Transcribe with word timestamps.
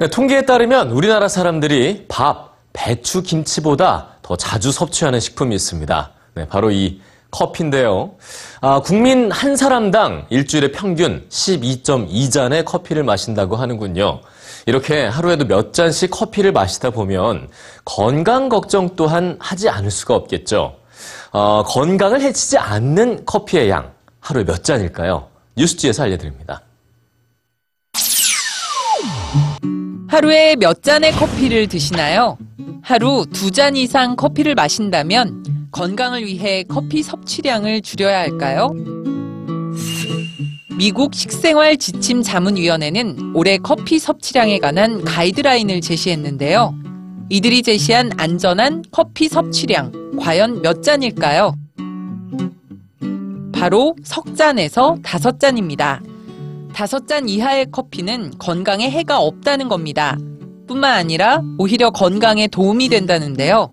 네, 0.00 0.06
통계에 0.06 0.42
따르면 0.42 0.92
우리나라 0.92 1.26
사람들이 1.26 2.04
밥, 2.06 2.56
배추, 2.72 3.22
김치보다 3.22 4.10
더 4.22 4.36
자주 4.36 4.70
섭취하는 4.70 5.18
식품이 5.18 5.52
있습니다. 5.56 6.12
네, 6.34 6.46
바로 6.46 6.70
이 6.70 7.00
커피인데요. 7.32 8.12
아, 8.60 8.80
국민 8.80 9.32
한 9.32 9.56
사람당 9.56 10.26
일주일에 10.30 10.70
평균 10.70 11.26
12.2잔의 11.28 12.64
커피를 12.64 13.02
마신다고 13.02 13.56
하는군요. 13.56 14.20
이렇게 14.66 15.04
하루에도 15.04 15.46
몇 15.46 15.72
잔씩 15.72 16.12
커피를 16.12 16.52
마시다 16.52 16.90
보면 16.90 17.48
건강 17.84 18.48
걱정 18.48 18.94
또한 18.94 19.36
하지 19.40 19.68
않을 19.68 19.90
수가 19.90 20.14
없겠죠. 20.14 20.76
어, 21.32 21.64
건강을 21.64 22.20
해치지 22.20 22.56
않는 22.56 23.24
커피의 23.24 23.68
양 23.70 23.90
하루에 24.20 24.44
몇 24.44 24.62
잔일까요? 24.62 25.26
뉴스지에서 25.56 26.04
알려드립니다. 26.04 26.62
하루에 30.08 30.56
몇 30.56 30.82
잔의 30.82 31.12
커피를 31.12 31.66
드시나요? 31.68 32.38
하루 32.82 33.26
두 33.30 33.50
잔 33.50 33.76
이상 33.76 34.16
커피를 34.16 34.54
마신다면 34.54 35.68
건강을 35.72 36.24
위해 36.24 36.64
커피 36.66 37.02
섭취량을 37.02 37.82
줄여야 37.82 38.18
할까요? 38.18 38.70
미국 40.78 41.14
식생활 41.14 41.76
지침 41.76 42.22
자문위원회는 42.22 43.32
올해 43.34 43.58
커피 43.58 43.98
섭취량에 43.98 44.58
관한 44.58 45.04
가이드라인을 45.04 45.80
제시했는데요. 45.80 46.74
이들이 47.30 47.62
제시한 47.62 48.10
안전한 48.16 48.84
커피 48.90 49.28
섭취량, 49.28 50.16
과연 50.18 50.62
몇 50.62 50.82
잔일까요? 50.82 51.52
바로 53.52 53.96
석 54.04 54.36
잔에서 54.36 54.96
다섯 55.02 55.38
잔입니다. 55.40 56.00
다섯 56.78 57.08
잔 57.08 57.28
이하의 57.28 57.72
커피는 57.72 58.34
건강에 58.38 58.88
해가 58.88 59.18
없다는 59.18 59.68
겁니다. 59.68 60.16
뿐만 60.68 60.94
아니라 60.94 61.42
오히려 61.58 61.90
건강에 61.90 62.46
도움이 62.46 62.88
된다는데요. 62.88 63.72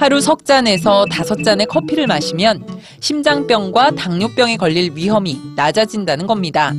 하루 0.00 0.20
석 0.20 0.44
잔에서 0.44 1.06
다섯 1.08 1.44
잔의 1.44 1.66
커피를 1.66 2.08
마시면 2.08 2.66
심장병과 2.98 3.92
당뇨병에 3.92 4.56
걸릴 4.56 4.96
위험이 4.96 5.40
낮아진다는 5.54 6.26
겁니다. 6.26 6.72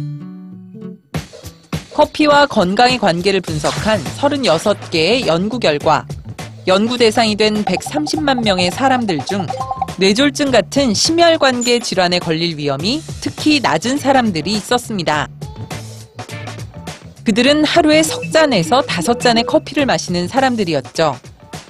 커피와 1.93 2.47
건강의 2.47 2.97
관계를 2.97 3.39
분석한 3.39 4.03
36개의 4.03 5.25
연구 5.25 5.57
결과, 5.57 6.05
연구 6.67 6.97
대상이 6.97 7.37
된 7.37 7.63
130만 7.63 8.43
명의 8.43 8.71
사람들 8.71 9.25
중 9.25 9.47
뇌졸중 9.99 10.51
같은 10.51 10.93
심혈관계 10.93 11.79
질환에 11.79 12.19
걸릴 12.19 12.55
위험이 12.55 13.01
특히 13.19 13.59
낮은 13.59 13.97
사람들이 13.97 14.53
있었습니다. 14.53 15.27
그들은 17.23 17.65
하루에 17.65 18.03
석 18.03 18.31
잔에서 18.31 18.83
다섯 18.83 19.19
잔의 19.19 19.43
커피를 19.45 19.87
마시는 19.87 20.27
사람들이었죠. 20.27 21.17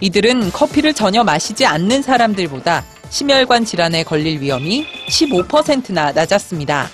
이들은 0.02 0.52
커피를 0.52 0.94
전혀 0.94 1.24
마시지 1.24 1.66
않는 1.66 2.02
사람들보다 2.02 2.84
심혈관 3.10 3.64
질환에 3.64 4.04
걸릴 4.04 4.42
위험이 4.42 4.86
15%나 5.08 6.12
낮았습니다. 6.12 6.90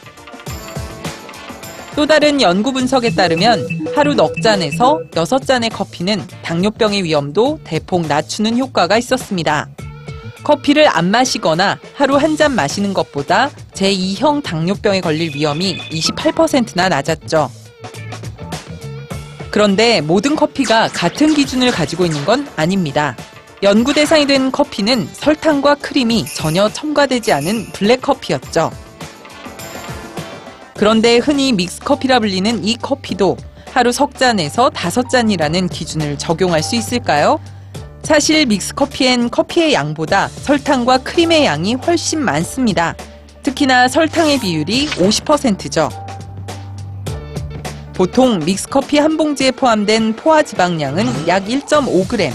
또 1.95 2.05
다른 2.05 2.41
연구 2.41 2.71
분석에 2.71 3.09
따르면 3.09 3.87
하루 3.95 4.13
넉 4.13 4.39
잔에서 4.41 4.99
여섯 5.15 5.39
잔의 5.39 5.71
커피는 5.71 6.21
당뇨병의 6.43 7.03
위험도 7.03 7.61
대폭 7.63 8.05
낮추는 8.05 8.57
효과가 8.59 8.99
있었습니다. 8.99 9.67
커피를 10.43 10.87
안 10.87 11.09
마시거나 11.11 11.79
하루 11.95 12.15
한 12.17 12.33
잔 12.35 12.53
마시는 12.55 12.93
것보다 12.95 13.51
제2형 13.73 14.41
당뇨병에 14.43 15.01
걸릴 15.01 15.35
위험이 15.35 15.77
28%나 15.89 16.89
낮았죠. 16.89 17.49
그런데 19.51 20.01
모든 20.01 20.35
커피가 20.35 20.87
같은 20.87 21.35
기준을 21.35 21.69
가지고 21.69 22.05
있는 22.05 22.25
건 22.25 22.47
아닙니다. 22.55 23.15
연구 23.61 23.93
대상이 23.93 24.25
된 24.25 24.51
커피는 24.51 25.07
설탕과 25.13 25.75
크림이 25.75 26.25
전혀 26.25 26.67
첨가되지 26.69 27.31
않은 27.33 27.67
블랙 27.73 28.01
커피였죠. 28.01 28.71
그런데 30.75 31.17
흔히 31.17 31.53
믹스커피라 31.53 32.19
불리는 32.19 32.63
이 32.63 32.75
커피도 32.77 33.37
하루 33.71 33.91
석 33.91 34.17
잔에서 34.17 34.71
다섯 34.71 35.07
잔이라는 35.09 35.69
기준을 35.69 36.17
적용할 36.17 36.63
수 36.63 36.75
있을까요? 36.75 37.39
사실 38.03 38.45
믹스커피엔 38.45 39.29
커피의 39.29 39.73
양보다 39.73 40.27
설탕과 40.27 40.99
크림의 40.99 41.45
양이 41.45 41.73
훨씬 41.73 42.19
많습니다. 42.19 42.95
특히나 43.43 43.87
설탕의 43.87 44.39
비율이 44.39 44.87
50%죠. 44.87 45.89
보통 47.93 48.39
믹스커피 48.39 48.97
한 48.97 49.17
봉지에 49.17 49.51
포함된 49.51 50.15
포화 50.15 50.43
지방량은 50.43 51.27
약 51.27 51.45
1.5g, 51.45 52.31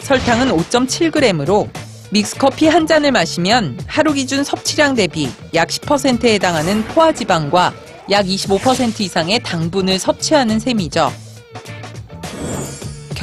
설탕은 0.00 0.48
5.7g으로 0.50 1.68
믹스커피 2.10 2.66
한 2.68 2.86
잔을 2.86 3.12
마시면 3.12 3.78
하루 3.86 4.12
기준 4.12 4.44
섭취량 4.44 4.94
대비 4.94 5.28
약 5.54 5.68
10%에 5.68 6.34
해당하는 6.34 6.84
포화지방과 6.84 7.72
약 8.10 8.26
25% 8.26 9.00
이상의 9.00 9.40
당분을 9.40 9.98
섭취하는 9.98 10.58
셈이죠. 10.58 11.23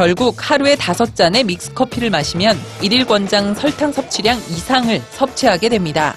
결국 0.01 0.35
하루에 0.39 0.75
다섯 0.75 1.15
잔의 1.15 1.43
믹스커피를 1.43 2.09
마시면 2.09 2.59
일일 2.81 3.05
권장 3.05 3.53
설탕 3.53 3.91
섭취량 3.93 4.35
이상을 4.49 4.99
섭취하게 5.11 5.69
됩니다. 5.69 6.15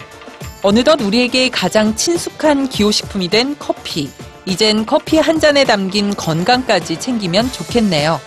어느덧 0.62 1.02
우리에게 1.02 1.50
가장 1.50 1.94
친숙한 1.94 2.70
기호식품이 2.70 3.28
된 3.28 3.54
커피. 3.58 4.08
이젠 4.46 4.86
커피 4.86 5.18
한 5.18 5.38
잔에 5.38 5.64
담긴 5.64 6.14
건강까지 6.14 6.98
챙기면 6.98 7.52
좋겠네요. 7.52 8.18